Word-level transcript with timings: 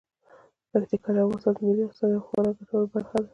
پکتیکا 0.69 1.09
د 1.15 1.17
افغانستان 1.23 1.53
د 1.57 1.59
ملي 1.67 1.83
اقتصاد 1.85 2.09
یوه 2.11 2.25
خورا 2.27 2.49
ګټوره 2.57 2.87
برخه 2.93 3.17
ده. 3.23 3.27